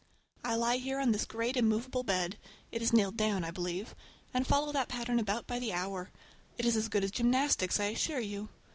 [0.43, 4.87] I lie here on this great immovable bed—it is nailed down, I believe—and follow that
[4.87, 6.09] pattern about by the hour.
[6.57, 8.49] It is as good as gymnastics, I assure you.